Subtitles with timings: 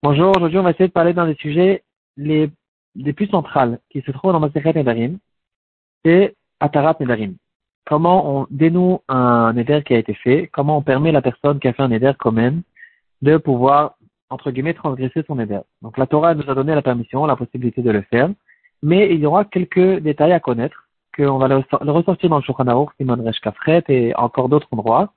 [0.00, 1.82] Bonjour, aujourd'hui on va essayer de parler dans les sujets
[2.16, 2.48] les,
[3.16, 5.18] plus centrales qui se trouvent dans Masechet Nedarim.
[6.04, 7.34] C'est Atarat Nedarim.
[7.84, 11.58] Comment on dénoue un Neder qui a été fait, comment on permet à la personne
[11.58, 12.60] qui a fait un Neder commun
[13.22, 13.96] de pouvoir,
[14.30, 15.62] entre guillemets, transgresser son Neder?
[15.82, 18.30] Donc la Torah nous a donné la permission, la possibilité de le faire,
[18.84, 20.86] mais il y aura quelques détails à connaître,
[21.16, 23.40] qu'on va le, ressortir dans le Shulchan Simon Resh
[23.88, 25.12] et encore d'autres endroits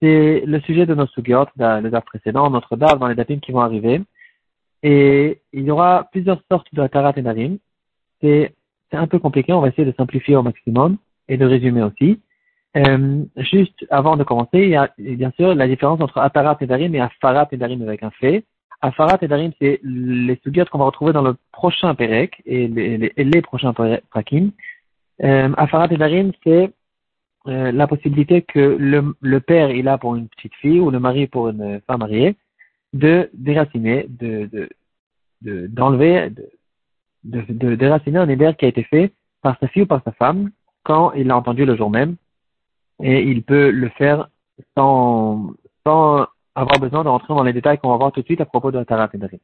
[0.00, 3.52] c'est le sujet de nos sugyot, les dates précédents, notre date dans les dates qui
[3.52, 4.02] vont arriver.
[4.82, 7.58] Et il y aura plusieurs sortes de et Narim.
[8.20, 8.52] C'est
[8.92, 10.96] un peu compliqué, on va essayer de simplifier au maximum
[11.28, 12.20] et de résumer aussi.
[12.76, 16.66] Euh, juste avant de commencer, il y a bien sûr la différence entre Atarat et
[16.66, 18.44] et Afarat et avec un fait.
[18.82, 22.98] Afarat et Darim, c'est les sugyot qu'on va retrouver dans le prochain Perek et les,
[22.98, 24.52] les, les prochains Prakim.
[25.24, 26.70] Euh, Afarat et Darim, c'est
[27.48, 30.98] euh, la possibilité que le, le, père il a pour une petite fille ou le
[31.00, 32.36] mari pour une femme mariée
[32.92, 34.68] de déraciner, de
[35.42, 36.50] d'enlever, de,
[37.24, 39.12] de, de, déraciner un éder qui a été fait
[39.42, 40.50] par sa fille ou par sa femme
[40.82, 42.16] quand il l'a entendu le jour même
[43.00, 44.28] et il peut le faire
[44.76, 45.52] sans,
[45.86, 48.46] sans avoir besoin de rentrer dans les détails qu'on va voir tout de suite à
[48.46, 49.38] propos de Tarat et Darim.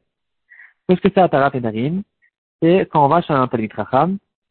[0.87, 2.01] Qu'est-ce que c'est Tarat et Darim
[2.61, 3.69] C'est quand on va chez un Talit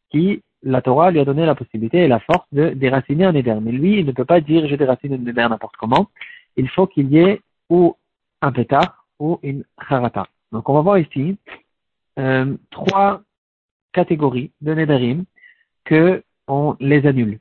[0.09, 3.57] qui la Torah lui a donné la possibilité et la force de déraciner un éder.
[3.61, 6.07] Mais lui, il ne peut pas dire je déracine un éder n'importe comment.
[6.55, 7.95] Il faut qu'il y ait ou
[8.41, 10.27] un pétard ou une harata.
[10.51, 11.37] Donc on va voir ici
[12.19, 13.21] euh, trois
[13.91, 15.25] catégories de nédarim
[15.85, 17.39] que on les annule.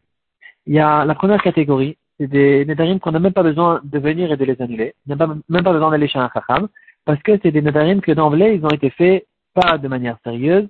[0.67, 3.99] Il y a la première catégorie, c'est des nédarim qu'on n'a même pas besoin de
[3.99, 4.95] venir et de les annuler.
[5.09, 6.69] On n'a même pas besoin d'aller chez un chacham
[7.05, 10.69] parce que c'est des nédarim que d'emblée ils ont été faits pas de manière sérieuse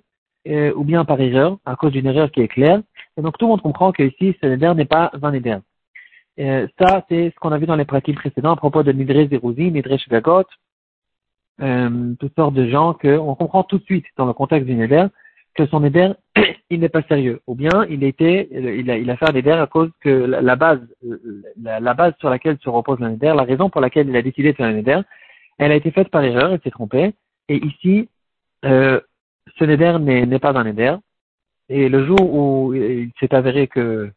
[0.48, 2.82] euh, ou bien par erreur, à cause d'une erreur qui est claire.
[3.16, 5.58] Et donc tout le monde comprend que ici, ce neder n'est pas un neder.
[6.40, 9.28] Euh, ça, c'est ce qu'on a vu dans les pratiques précédentes à propos de Nidre
[9.28, 10.44] Zerouzi, Nidre Shvagot,
[11.60, 15.06] euh, toutes sortes de gens qu'on comprend tout de suite dans le contexte du neder
[15.54, 16.12] que son neder,
[16.70, 17.40] il n'est pas sérieux.
[17.46, 20.56] Ou bien il était, il a, il a fait un neder à cause que la,
[20.56, 20.80] base,
[21.60, 24.52] la, base sur laquelle se repose le neder, la raison pour laquelle il a décidé
[24.52, 25.00] de faire un neder,
[25.58, 27.12] elle a été faite par erreur, il s'est trompé.
[27.48, 28.08] Et ici,
[28.64, 29.00] euh,
[29.58, 30.96] ce neder n'est pas un neder.
[31.68, 34.10] Et le jour où il s'est avéré que,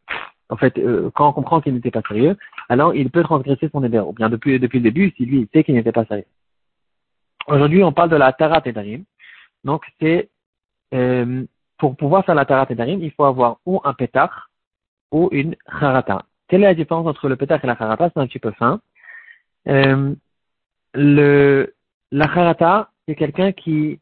[0.50, 2.36] en fait, euh, quand on comprend qu'il n'était pas sérieux,
[2.70, 4.00] alors il peut transgresser son neder.
[4.00, 6.26] Ou bien depuis, depuis le début, si lui il sait qu'il n'était pas sérieux.
[7.48, 9.04] Aujourd'hui, on parle de la tarat darim.
[9.64, 10.30] Donc, c'est
[10.94, 11.44] euh,
[11.78, 14.50] pour pouvoir faire la tarat darim, il faut avoir ou un pétard
[15.12, 16.24] ou une harata.
[16.48, 18.82] Quelle est la différence entre le pétard et la harata C'est un petit peu fin.
[19.68, 20.14] Euh,
[20.94, 21.74] le,
[22.12, 24.00] la harata, c'est quelqu'un qui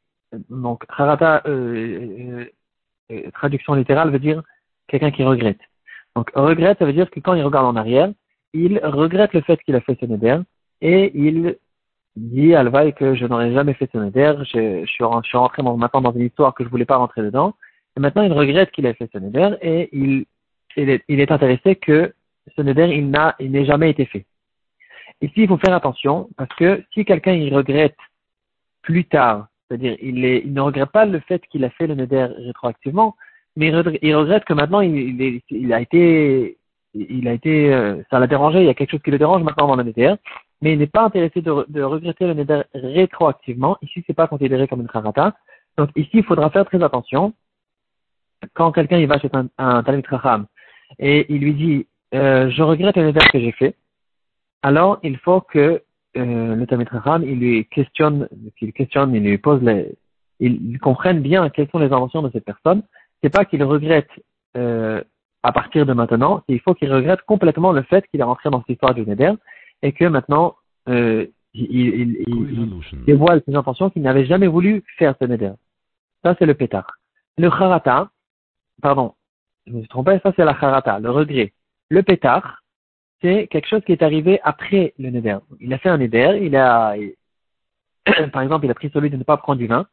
[0.50, 2.46] donc, harata, euh, euh,
[3.12, 4.44] euh, traduction littérale, veut dire
[4.88, 5.60] quelqu'un qui regrette.
[6.16, 8.12] Donc, regrette, ça veut dire que quand il regarde en arrière,
[8.54, 10.40] il regrette le fait qu'il a fait ce neder
[10.82, 11.58] et il
[12.16, 16.02] dit à Alvaï que je n'aurais jamais fait ce neder, je, je, suis, rentré maintenant
[16.02, 17.56] dans une histoire que je voulais pas rentrer dedans,
[17.98, 20.26] et maintenant il regrette qu'il ait fait ce neder et il,
[20.78, 22.14] est, intéressé que
[22.56, 24.26] ce neder, il n'ait jamais été fait.
[25.22, 27.98] Ici, il faut faire attention parce que si quelqu'un il regrette
[28.82, 32.28] plus tard c'est-à-dire, il, il, ne regrette pas le fait qu'il a fait le neder
[32.38, 33.16] rétroactivement,
[33.56, 33.68] mais
[34.02, 36.58] il regrette que maintenant il, il, a été,
[36.94, 39.44] il a été, euh, ça l'a dérangé, il y a quelque chose qui le dérange
[39.44, 40.16] maintenant dans le neder,
[40.62, 43.78] mais il n'est pas intéressé de, regretter le neder rétroactivement.
[43.82, 45.36] Ici, c'est pas considéré comme une karata.
[45.78, 47.34] Donc ici, il faudra faire très attention.
[48.54, 50.06] Quand quelqu'un il va chez un, un Talmud
[51.00, 53.76] et il lui dit, euh, je regrette le neder que j'ai fait,
[54.62, 55.82] alors il faut que
[56.18, 56.86] euh, le Tamit
[57.26, 58.28] il lui questionne,
[58.62, 59.96] il questionne, il lui pose les,
[60.40, 62.84] il, comprenne bien quelles sont les inventions de cette personne.
[63.22, 64.10] C'est pas qu'il regrette
[64.58, 65.04] euh,
[65.44, 68.60] à partir de maintenant, il faut qu'il regrette complètement le fait qu'il est rentré dans
[68.62, 69.34] cette histoire du Neder
[69.82, 70.56] et que maintenant
[70.88, 75.54] euh, il, il, il, dévoile ses intentions qu'il n'avait jamais voulu faire ce Neder.
[76.24, 76.98] Ça c'est le pétard.
[77.38, 78.10] Le Harata,
[78.82, 79.16] pardon,
[79.68, 81.54] je me suis trompé, ça c'est la Harata, le regret.
[81.90, 82.63] Le pétard,
[83.24, 85.38] c'est quelque chose qui est arrivé après le neder.
[85.62, 86.96] Il a fait un neder, il a,
[88.34, 89.88] par exemple, il a pris celui de ne pas prendre du vin,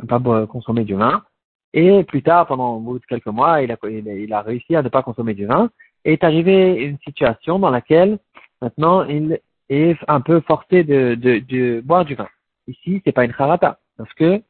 [0.00, 1.24] ne pas consommer du vin,
[1.72, 5.34] et plus tard, pendant quelques mois, il a, il a réussi à ne pas consommer
[5.34, 5.70] du vin,
[6.04, 8.18] et est arrivé une situation dans laquelle
[8.60, 12.28] maintenant il est un peu forcé de, de, boire du vin.
[12.66, 14.42] Ici, c'est pas une harata, parce que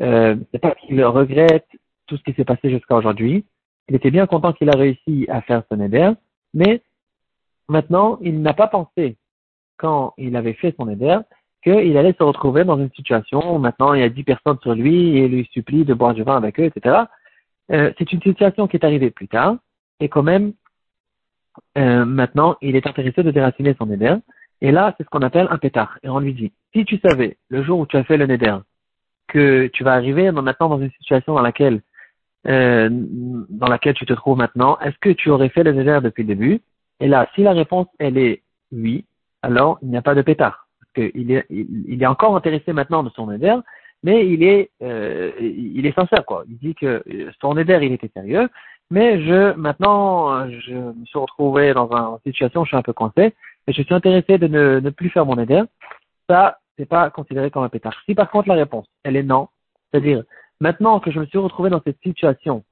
[0.00, 1.66] euh, c'est pas qu'il regrette
[2.06, 3.44] tout ce qui s'est passé jusqu'à aujourd'hui.
[3.88, 6.12] Il était bien content qu'il a réussi à faire ce neder,
[6.54, 6.82] mais
[7.68, 9.16] Maintenant, il n'a pas pensé,
[9.76, 11.18] quand il avait fait son éder,
[11.62, 14.74] qu'il allait se retrouver dans une situation où maintenant il y a dix personnes sur
[14.74, 17.04] lui et il lui supplie de boire du vin avec eux, etc.
[17.72, 19.56] Euh, c'est une situation qui est arrivée plus tard
[20.00, 20.52] et quand même,
[21.78, 24.14] euh, maintenant, il est intéressé de déraciner son éder
[24.60, 25.98] Et là, c'est ce qu'on appelle un pétard.
[26.02, 28.58] Et on lui dit, si tu savais, le jour où tu as fait le neder,
[29.28, 31.82] que tu vas arriver maintenant dans une situation dans laquelle,
[32.46, 36.22] euh, dans laquelle tu te trouves maintenant, est-ce que tu aurais fait le neder depuis
[36.22, 36.60] le début?
[37.00, 39.04] Et là, si la réponse, elle est oui,
[39.42, 40.68] alors il n'y a pas de pétard.
[40.80, 43.56] Parce qu'il est, il, est encore intéressé maintenant de son neder,
[44.02, 46.44] mais il est, euh, il est sincère, quoi.
[46.48, 47.02] Il dit que
[47.40, 48.48] son neder, il était sérieux,
[48.90, 53.34] mais je, maintenant, je me suis retrouvé dans une situation je suis un peu coincé,
[53.66, 55.62] et je suis intéressé de ne, ne plus faire mon éder,
[56.28, 57.94] ça, c'est pas considéré comme un pétard.
[58.04, 59.48] Si par contre la réponse, elle est non,
[59.90, 60.22] c'est-à-dire,
[60.60, 62.64] maintenant que je me suis retrouvé dans cette situation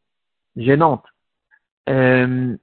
[0.57, 1.05] gênante,
[1.89, 2.57] euh,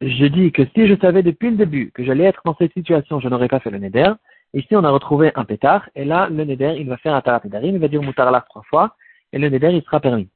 [0.00, 3.20] je dis que si je savais depuis le début que j'allais être dans cette situation,
[3.20, 4.12] je n'aurais pas fait le neder.
[4.54, 7.42] Ici, on a retrouvé un pétard, et là, le neder, il va faire un tarat
[7.44, 8.96] il va dire mutaralach trois fois,
[9.32, 10.28] et le neder, il sera permis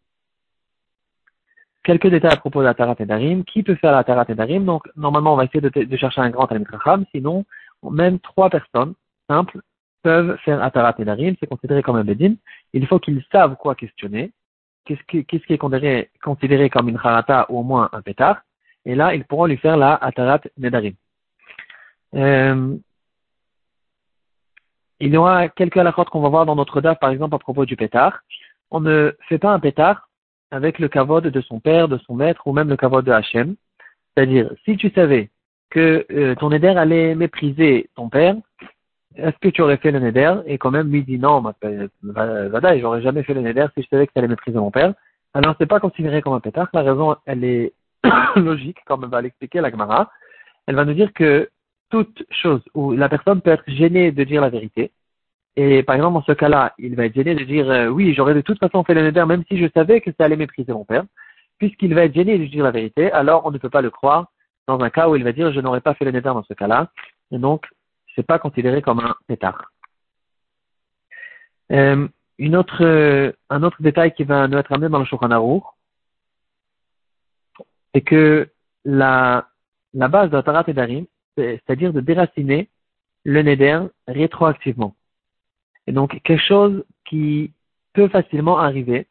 [1.82, 2.96] quelques détails à propos de la Tarat.
[3.46, 6.68] Qui peut faire la Tarat Donc, normalement, on va essayer de, chercher un grand Talmud
[7.12, 7.44] Sinon,
[7.90, 8.94] même trois personnes
[9.28, 9.60] simples
[10.02, 11.34] peuvent faire Atarat Darim.
[11.40, 12.34] C'est considéré comme un Bedin.
[12.72, 14.32] Il faut qu'ils savent quoi questionner.
[14.84, 18.42] Qu'est-ce qui, est considéré, considéré comme une Harata ou au moins un pétard?
[18.84, 20.94] Et là, ils pourront lui faire la Atarat Nedarim.
[22.14, 22.76] Euh,
[25.00, 27.64] il y aura quelques halakhot qu'on va voir dans notre DAF, par exemple, à propos
[27.64, 28.20] du pétard.
[28.70, 30.08] On ne fait pas un pétard
[30.50, 33.54] avec le kavod de son père, de son maître, ou même le kavod de Hachem.
[34.14, 35.30] C'est-à-dire, si tu savais
[35.70, 38.36] que euh, ton éder allait mépriser ton père,
[39.16, 40.34] est-ce que tu aurais fait le neder?
[40.46, 41.42] Et quand même, lui dit non,
[42.02, 44.94] Vada, j'aurais jamais fait le neder si je savais que tu allais mépriser mon père.
[45.34, 46.68] Alors, c'est pas considéré comme un pétard.
[46.72, 47.72] La raison, elle est
[48.36, 50.10] logique, comme va l'expliquer la Gemara.
[50.66, 51.50] Elle va nous dire que
[51.90, 54.92] toute chose où la personne peut être gênée de dire la vérité,
[55.56, 58.34] et par exemple, dans ce cas-là, il va être gêné de dire euh, oui, j'aurais
[58.34, 60.84] de toute façon fait le neder même si je savais que ça allait mépriser mon
[60.84, 61.04] père.
[61.58, 64.28] Puisqu'il va être gêné de dire la vérité, alors on ne peut pas le croire
[64.66, 66.54] dans un cas où il va dire je n'aurais pas fait le neder dans ce
[66.54, 66.90] cas-là.
[67.32, 67.66] Et donc,
[68.14, 69.70] c'est pas considéré comme un pétard.
[71.72, 72.08] Euh,
[72.38, 75.28] une autre, euh, un autre détail qui va nous être amené dans le Shulchan
[77.92, 78.48] c'est que
[78.84, 79.48] la,
[79.94, 81.06] la base de Tarat et Darim,
[81.36, 82.68] c'est-à-dire de déraciner
[83.24, 84.94] le neder rétroactivement.
[85.86, 87.52] Et donc, quelque chose qui
[87.92, 89.06] peut facilement arriver,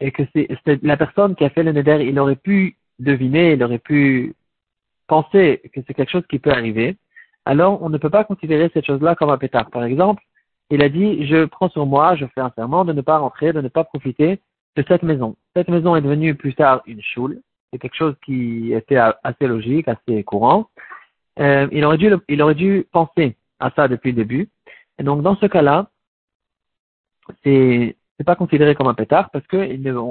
[0.00, 0.48] et que c'est
[0.82, 4.34] la personne qui a fait le neder, il aurait pu deviner, il aurait pu
[5.06, 6.96] penser que c'est quelque chose qui peut arriver,
[7.44, 9.70] alors on ne peut pas considérer cette chose-là comme un pétard.
[9.70, 10.22] Par exemple,
[10.70, 13.52] il a dit, je prends sur moi, je fais un serment de ne pas rentrer,
[13.52, 14.40] de ne pas profiter
[14.76, 15.36] de cette maison.
[15.56, 17.40] Cette maison est devenue plus tard une choule.
[17.72, 20.68] C'est quelque chose qui était assez logique, assez courant.
[21.38, 24.48] Euh, il, aurait dû, il aurait dû penser à ça depuis le début.
[24.98, 25.90] Et donc, dans ce cas-là,
[27.44, 29.56] c'est n'est pas considéré comme un pétard parce qu'on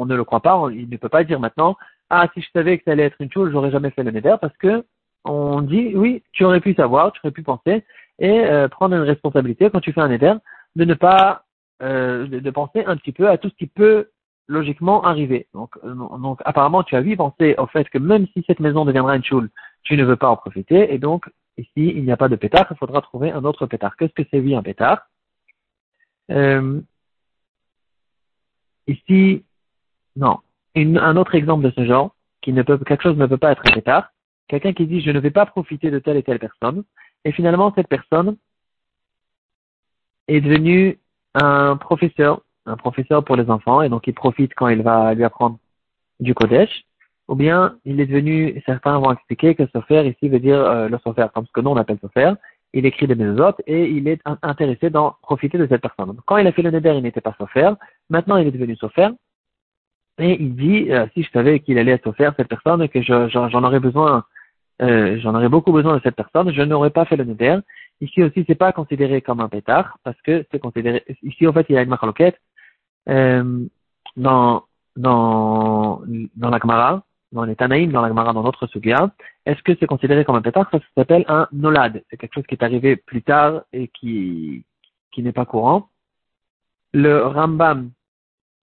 [0.06, 0.67] ne, le croit pas.
[0.71, 1.77] il ne peut pas dire maintenant,
[2.09, 4.35] ah, si je savais que ça allait être une chose, j'aurais jamais fait le neder
[4.41, 4.83] parce que
[5.25, 7.83] on dit, oui, tu aurais pu savoir, tu aurais pu penser
[8.17, 10.33] et euh, prendre une responsabilité quand tu fais un neder
[10.75, 11.44] de ne pas,
[11.83, 14.09] euh, de, penser un petit peu à tout ce qui peut
[14.49, 15.47] logiquement arriver.
[15.53, 18.83] Donc, euh, donc, apparemment, tu as vu penser au fait que même si cette maison
[18.83, 19.49] deviendra une choule,
[19.83, 21.25] tu ne veux pas en profiter et donc
[21.59, 23.97] Ici, il n'y a pas de pétard, il faudra trouver un autre pétard.
[23.97, 25.09] Qu'est-ce que c'est oui un pétard?
[26.31, 26.79] Euh,
[28.87, 29.43] Ici,
[30.15, 30.39] non.
[30.75, 33.61] un autre exemple de ce genre, qui ne peut, quelque chose ne peut pas être
[33.67, 34.11] un pétard.
[34.47, 36.83] Quelqu'un qui dit je ne vais pas profiter de telle et telle personne,
[37.25, 38.37] et finalement cette personne
[40.29, 40.97] est devenue
[41.35, 45.23] un professeur, un professeur pour les enfants, et donc il profite quand il va lui
[45.23, 45.57] apprendre
[46.19, 46.85] du Kodesh
[47.30, 50.97] ou bien il est devenu, certains vont expliquer que sofer ici veut dire euh, le
[50.97, 52.33] sofer, comme ce que nous on appelle sofer,
[52.73, 56.18] il écrit des autres et il est intéressé d'en profiter de cette personne.
[56.25, 57.71] quand il a fait le neder, il n'était pas sofer,
[58.09, 59.09] maintenant il est devenu sofer,
[60.19, 63.63] et il dit, euh, si je savais qu'il allait être sofer, cette personne, que j'en
[63.63, 64.25] aurais besoin,
[64.81, 67.57] euh, j'en aurais beaucoup besoin de cette personne, je n'aurais pas fait le neder.
[68.01, 71.66] Ici aussi, c'est pas considéré comme un pétard, parce que c'est considéré, ici en fait,
[71.69, 72.39] il y a une marloquette,
[73.09, 73.66] euh,
[74.16, 74.63] dans,
[74.95, 76.01] dans,
[76.39, 79.11] la Gemara, dans les Tanaïm, dans la Gemara, dans notre Sugia,
[79.45, 80.69] est-ce que c'est considéré comme un pétard?
[80.71, 82.04] Ça s'appelle un nolad.
[82.09, 84.63] C'est quelque chose qui est arrivé plus tard et qui,
[85.11, 85.89] qui n'est pas courant.
[86.94, 87.92] Le Rambam,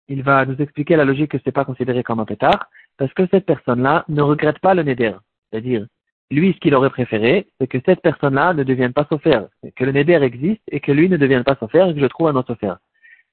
[0.08, 3.26] il va nous expliquer la logique que c'est pas considéré comme un pétard, parce que
[3.30, 5.14] cette personne-là ne regrette pas le neder.
[5.50, 5.86] C'est-à-dire,
[6.30, 9.92] lui, ce qu'il aurait préféré, c'est que cette personne-là ne devienne pas sophère, que le
[9.92, 12.54] neder existe et que lui ne devienne pas sophère et que je trouve un autre
[12.54, 12.78] sophère.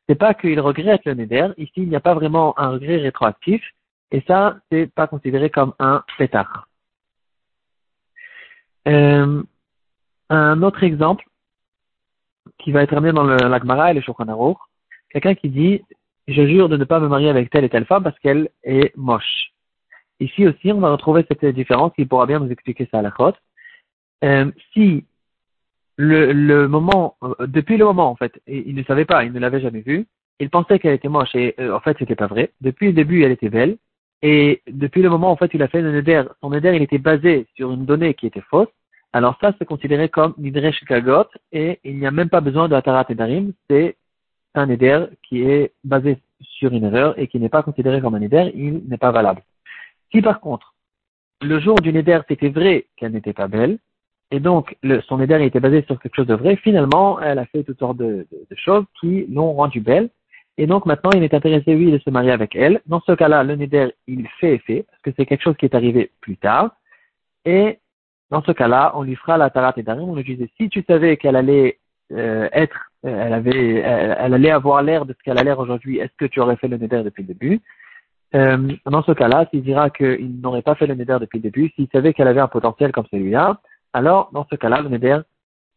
[0.07, 1.49] C'est pas qu'il regrette le neder.
[1.57, 3.61] Ici, il n'y a pas vraiment un regret rétroactif.
[4.11, 6.67] Et ça, c'est pas considéré comme un pétard.
[8.87, 9.43] Euh,
[10.29, 11.25] un autre exemple
[12.57, 14.55] qui va être amené dans l'Agmara et le Shulchan
[15.09, 15.81] quelqu'un qui dit
[16.27, 18.95] je jure de ne pas me marier avec telle et telle femme parce qu'elle est
[18.97, 19.51] moche.
[20.19, 23.11] Ici aussi, on va retrouver cette différence qui pourra bien nous expliquer ça à la
[23.11, 23.37] côte.
[24.23, 25.05] Euh, si
[25.97, 29.39] le, le moment, euh, depuis le moment en fait, il ne savait pas, il ne
[29.39, 30.05] l'avait jamais vue,
[30.39, 32.51] il pensait qu'elle était moche et euh, en fait c'était pas vrai.
[32.61, 33.77] Depuis le début elle était belle
[34.21, 36.99] et depuis le moment en fait il a fait le neder, son neder il était
[36.99, 38.69] basé sur une donnée qui était fausse.
[39.11, 42.75] Alors ça c'est considéré comme nidresh kagot et il n'y a même pas besoin de
[42.75, 43.97] atarat et darim, c'est
[44.53, 48.19] un neder qui est basé sur une erreur et qui n'est pas considéré comme un
[48.19, 49.41] neder, il n'est pas valable.
[50.11, 50.75] Si par contre
[51.41, 53.79] le jour du neder c'était vrai qu'elle n'était pas belle,
[54.31, 56.57] et donc, le, son éder était basé sur quelque chose de vrai.
[56.57, 60.09] Finalement, elle a fait toutes sortes de, de, choses qui l'ont rendue belle.
[60.57, 62.81] Et donc, maintenant, il est intéressé, oui, de se marier avec elle.
[62.87, 65.75] Dans ce cas-là, le neder, il fait effet, parce que c'est quelque chose qui est
[65.75, 66.75] arrivé plus tard.
[67.45, 67.79] Et
[68.29, 70.09] dans ce cas-là, on lui fera la tarat et darim.
[70.09, 71.79] On lui disait, si tu savais qu'elle allait
[72.11, 75.99] euh, être, euh, elle avait, elle, allait avoir l'air de ce qu'elle a l'air aujourd'hui,
[75.99, 77.61] est-ce que tu aurais fait le neder depuis le début?
[78.35, 81.71] Euh, Dans ce cas-là, s'il dira qu'il n'aurait pas fait le neder depuis le début,
[81.75, 83.61] s'il savait qu'elle avait un potentiel comme celui-là,
[83.93, 85.19] alors dans ce cas-là, le neder,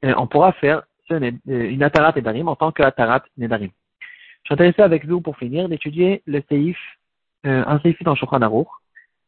[0.04, 3.70] euh, on pourra faire euh, une atarat nedarim en tant qu'atarat nedarim.
[4.42, 6.78] Je suis intéressé avec vous pour finir d'étudier le seif,
[7.46, 8.68] euh, un seif dans Shulchan Aruch.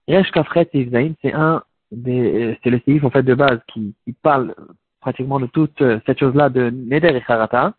[0.09, 4.55] Resh Kafret c'est un c'est le seif en fait de base qui, parle
[5.01, 7.75] pratiquement de toute cette chose-là de neder et charata.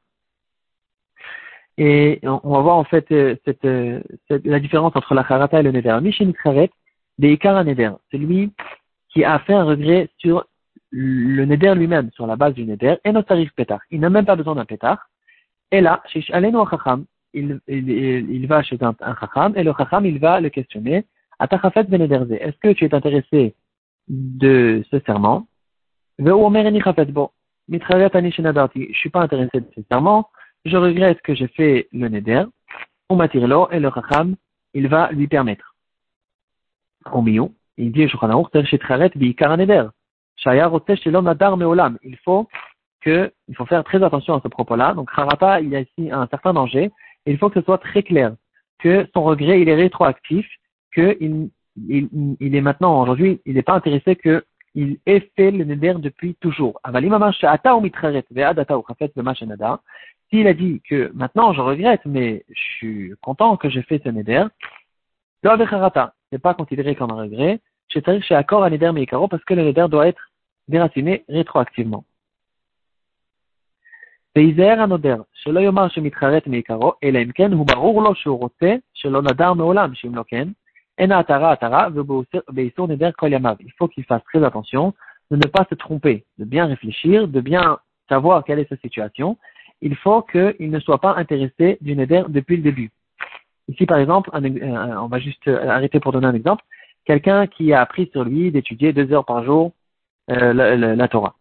[1.78, 5.98] Et on, va voir en fait la différence entre la charata et le neder.
[6.02, 6.70] Mishin Kharet,
[7.18, 8.52] des neder, c'est lui
[9.10, 10.46] qui a fait un regret sur
[10.96, 13.82] le neder lui-même sur la base du neder, et notre tarif pétard.
[13.90, 15.10] Il n'a même pas besoin d'un pétard.
[15.72, 16.24] Et là, chez
[17.34, 21.08] il, va chez un, chacham, et le chacham, il va le questionner,
[21.40, 23.56] est-ce que tu es intéressé
[24.08, 25.48] de ce serment?
[26.20, 26.26] Je
[28.94, 30.30] suis pas intéressé de ce serment,
[30.64, 32.44] je regrette que j'ai fait le neder,
[33.10, 34.36] on m'attire l'eau, et le chacham,
[34.76, 35.76] il va lui permettre.
[37.12, 38.16] Au il dit, je.
[42.04, 42.48] Il faut
[43.02, 44.94] que, il faut faire très attention à ce propos-là.
[44.94, 46.92] Donc, Harata, il y a ici un certain danger.
[47.26, 48.36] Il faut que ce soit très clair
[48.80, 50.46] que son regret, il est rétroactif,
[50.94, 51.50] qu'il
[51.88, 55.94] il, il est maintenant, aujourd'hui, il n'est pas intéressé que il ait fait le neder
[56.00, 56.80] depuis toujours.
[60.30, 64.10] S'il a dit que maintenant je regrette, mais je suis content que j'ai fait ce
[64.10, 64.46] neder,
[65.44, 67.60] n'est pas considéré comme un regret
[67.93, 70.31] Chez accord à neder meikaro parce que le neder doit être
[70.69, 72.05] déraciné rétroactivement.
[74.37, 79.23] ויזהר הנודר, שלא יאמר שמתחרט מעיקרו, אלא אם כן הוא ברור לו שהוא רוצה שלא
[79.23, 80.49] נדר מעולם, שאם לא כן,
[80.99, 83.57] אין ההתרה התרה, ובאיסור נדר כל ימיו.
[83.61, 84.93] Il faut qu'il fasse très attention
[85.31, 87.79] de ne pas se tromper, de bien réfléchir, de bien
[88.09, 89.37] savoir quelle est sa situation.
[89.83, 92.91] Il faut qu'il ne soit pas intéressé du neder depuis le début.
[93.69, 94.43] Ici, par exemple, un,
[95.05, 96.65] on va juste arrêter pour donner un exemple.
[97.06, 99.74] Quelqu'un qui a appris sur lui d'étudier deux heures par jour
[100.30, 101.36] euh, la, la, Torah.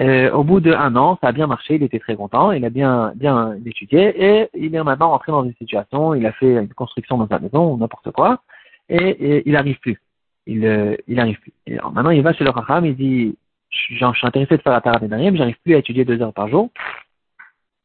[0.00, 2.70] Euh, au bout d'un an, ça a bien marché, il était très content, il a
[2.70, 6.72] bien bien étudié et il est maintenant rentré dans une situation, il a fait une
[6.72, 8.42] construction dans sa maison ou n'importe quoi
[8.88, 10.00] et, il n'arrive plus.
[10.46, 11.52] Il euh, il arrive plus.
[11.66, 13.36] Et maintenant il va chez le Raham, il dit
[13.70, 16.48] je suis intéressé de faire la Torah mais j'arrive plus à étudier deux heures par
[16.48, 16.70] jour.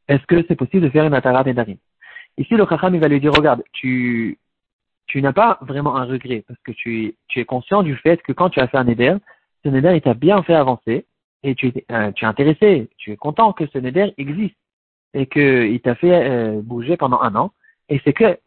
[0.07, 1.77] Est-ce que c'est possible de faire une Atara Nedarim
[2.37, 4.39] Ici, le Chacham, il va lui dire, regarde, tu,
[5.07, 8.49] tu n'as pas vraiment un regret parce que tu, es conscient du fait que quand
[8.49, 9.17] tu as fait un Neder,
[9.63, 11.05] ce neder, il t'a bien fait avancer
[11.43, 14.55] et tu, euh, es intéressé, tu es content que ce neder existe
[15.13, 17.51] et qu'il t'a fait euh, bouger pendant un an.
[17.89, 18.37] Et c'est que,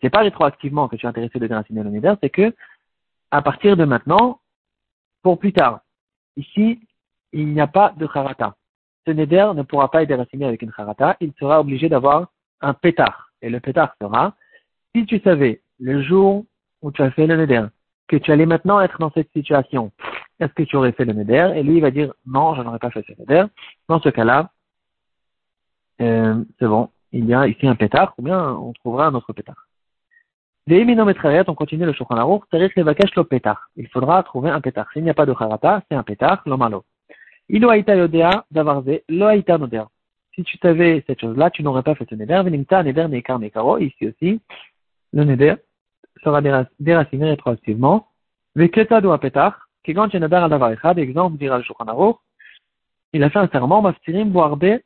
[0.00, 2.54] c'est pas rétroactivement que tu es intéressé de déraciner le neder, c'est que,
[3.30, 4.40] à partir de maintenant,
[5.22, 5.80] pour plus tard,
[6.36, 6.80] ici,
[7.32, 8.56] il n'y a pas de harata.
[9.06, 12.28] Ce neder ne pourra pas être déraciné avec une harata, il sera obligé d'avoir
[12.60, 13.30] un pétard.
[13.42, 14.34] Et le pétard sera,
[14.94, 16.44] si tu savais, le jour
[16.82, 17.66] où tu as fait le neder,
[18.08, 19.92] que tu allais maintenant être dans cette situation,
[20.40, 21.52] est-ce que tu aurais fait le neder?
[21.56, 23.44] Et lui, il va dire, non, je n'aurais pas fait ce neder.
[23.88, 24.50] Dans ce cas-là,
[26.00, 29.32] euh, c'est bon, il y a ici un pétard, ou bien on trouvera un autre
[29.32, 29.66] pétard.
[30.68, 33.68] on continue le Shulchan Aruch, le pétard.
[33.76, 34.86] Il faudra trouver un pétard.
[34.92, 36.84] S'il n'y a pas de harata, c'est un pétard, l'omalo.
[37.48, 39.84] Ilo aita yodea davarze, lo aita noder.
[40.34, 42.42] Si tu savais cette chose-là, tu n'aurais pas fait ce neder.
[42.44, 44.40] Venimta neder nekar nekaro, ici aussi,
[45.12, 45.54] le neder
[46.22, 46.40] sera
[46.78, 48.06] déraciné rétroactivement.
[48.54, 52.18] Veketado apetar, kegan shenaber al davar exemple, dira le Shulchan
[53.12, 54.80] il a fait un serment, maftirim boarbe,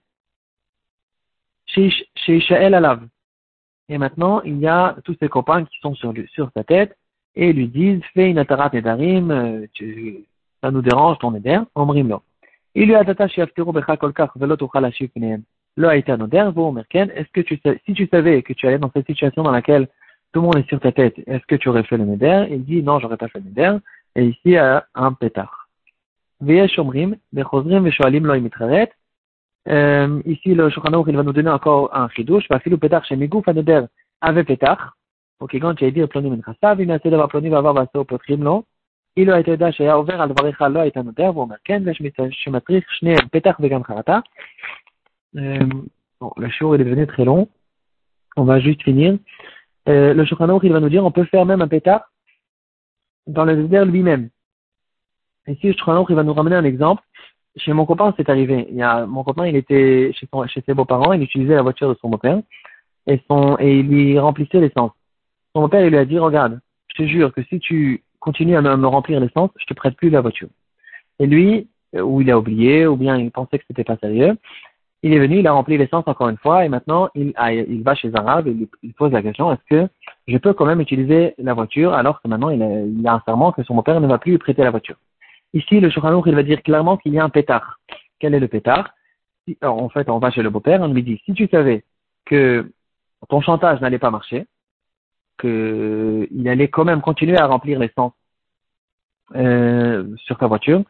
[1.66, 3.00] sheishael alav.
[3.88, 6.96] Et maintenant, il y a tous ses copains qui sont sur, sur sa tête
[7.34, 9.66] et lui disent, fais une atarat nedarim, euh,
[10.60, 12.22] ça nous dérange ton éder, omrim lo.
[12.74, 15.10] Il lui a attaché aftiro becha kolkach velo tuchal ashif.
[15.76, 19.06] Lo aita noder, vo est-ce que tu si tu savais que tu allais dans cette
[19.06, 19.88] situation dans laquelle
[20.32, 22.64] tout le monde est sur ta tête, est-ce que tu aurais fait le neder Il
[22.64, 23.76] dit non, j'aurais pas fait le neder.
[24.16, 25.68] Et ici, il y a un pétard.
[26.40, 28.26] Veyesh omrim, bechozrim, veshoalim.
[29.64, 32.48] Ici, le Shulchan il va nous donner encore un chidouche.
[32.48, 33.82] Vafilu pétard chez Migou, faneder,
[34.20, 34.96] avec pétard.
[35.40, 38.04] Ok, quand tu as dit, ploni minchasav, il n'a pas d'avoir ploni, va avoir vaso,
[38.04, 38.64] potrim, non.
[39.16, 41.78] Il a été d'âge, il a ouvert, al varicha, lo, et un neder, vous marquez,
[41.78, 44.22] veshmitzachematrich, shne, pétard, vegan charata.
[45.34, 47.48] Bon, le show, il est devenu très long.
[48.36, 49.18] On va juste finir.
[49.88, 52.02] Euh, le Shulchan il va nous dire on peut faire même un pétard
[53.26, 54.30] dans le désert lui-même.
[55.48, 57.02] Ici, le Shulchan il va nous ramener un exemple.
[57.56, 58.68] Chez mon copain, c'est arrivé.
[59.08, 62.40] Mon copain, il était chez, ses beaux-parents, il utilisait la voiture de son beau-père
[63.06, 64.92] et, et il lui remplissait l'essence.
[65.54, 68.62] Son beau-père, il lui a dit, regarde, je te jure que si tu continues à
[68.62, 70.48] me, me remplir l'essence, je te prête plus la voiture.
[71.18, 74.36] Et lui, ou il a oublié, ou bien il pensait que c'était pas sérieux,
[75.02, 77.32] il est venu, il a rempli l'essence encore une fois, et maintenant il,
[77.68, 79.88] il va chez un arabe et il, pose la question est-ce que
[80.28, 83.52] je peux quand même utiliser la voiture alors que maintenant il a, a un serment
[83.52, 84.96] que son beau-père ne va plus lui prêter la voiture
[85.54, 87.78] Ici, le Shulchan il va dire clairement qu'il y a un pétard.
[88.18, 88.94] Quel est le pétard?
[89.62, 91.84] En fait, on va chez le beau-père, on lui dit si tu savais
[92.24, 92.70] que
[93.28, 94.46] ton chantage n'allait pas marcher,
[95.40, 98.12] qu'il allait quand même continuer à remplir l'essence
[99.34, 100.82] euh, sur ta voiture,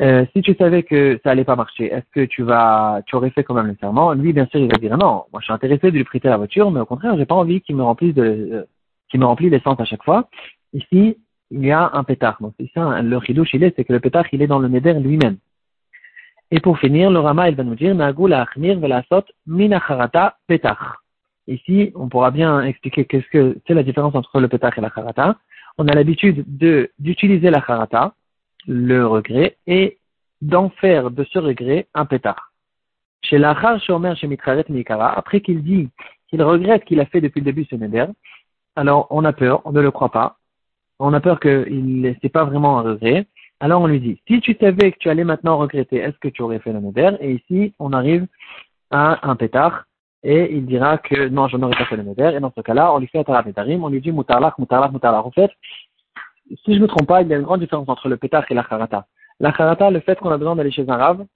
[0.00, 3.30] euh, si tu savais que ça allait pas marcher, est-ce que tu vas, tu aurais
[3.30, 4.12] fait quand même le serment?
[4.12, 5.24] Lui, bien sûr, il va dire non.
[5.32, 7.60] Moi, je suis intéressé de lui prêter la voiture, mais au contraire, j'ai pas envie
[7.62, 8.64] qu'il me remplisse de, euh,
[9.08, 10.28] qu'il me remplisse l'essence à chaque fois.
[10.74, 11.16] Ici,
[11.50, 12.36] il y a un pétard.
[12.40, 14.68] Donc, c'est ça, le chidouche, il est, c'est que le pétard, il est dans le
[14.68, 15.38] neder lui-même.
[16.50, 17.94] Et pour finir, le Rama, il va nous dire,
[19.46, 21.02] minacharata pétard.
[21.48, 24.90] Ici, on pourra bien expliquer qu'est-ce que c'est la différence entre le pétard et la
[24.90, 25.36] charata.
[25.78, 28.14] On a l'habitude de, d'utiliser la charata,
[28.66, 29.98] le regret et
[30.42, 32.52] d'en faire de ce regret un pétard.
[33.22, 35.88] Chez l'achar shomer chez mikara, après qu'il dit
[36.28, 38.06] qu'il regrette qu'il a fait depuis le début ce neder,
[38.76, 40.36] alors on a peur, on ne le croit pas,
[40.98, 43.26] on a peur qu'il c'est pas vraiment un regret,
[43.60, 46.42] alors on lui dit, si tu savais que tu allais maintenant regretter, est-ce que tu
[46.42, 48.26] aurais fait le neder Et ici, on arrive
[48.90, 49.84] à un pétard,
[50.22, 52.92] et il dira que non, je n'aurais pas fait le neder, et dans ce cas-là,
[52.92, 55.24] on lui fait un on lui dit mutarlach, mutarlach, mutarlach.
[55.24, 55.50] En fait,
[56.48, 58.44] si je ne me trompe pas, il y a une grande différence entre le pétard
[58.50, 59.06] et la charata.
[59.40, 61.26] La charata, le fait qu'on a besoin d'aller chez un rave,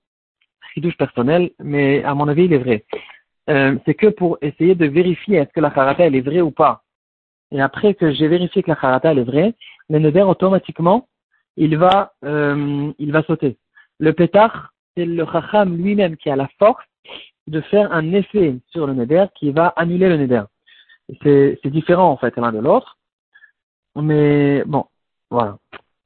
[0.77, 2.85] douche personnel, mais à mon avis, il est vrai.
[3.49, 6.51] Euh, c'est que pour essayer de vérifier est-ce que la charata, elle est vraie ou
[6.51, 6.83] pas.
[7.51, 9.55] Et après que j'ai vérifié que la charata, elle est vraie,
[9.89, 11.09] le neder, automatiquement,
[11.57, 13.59] il va, euh, il va sauter.
[13.99, 16.85] Le pétard, c'est le chacham lui-même qui a la force
[17.49, 20.45] de faire un effet sur le neder qui va annuler le neder.
[21.23, 22.97] C'est différent, en fait, l'un de l'autre.
[23.97, 24.85] Mais bon,
[25.31, 25.61] Wow.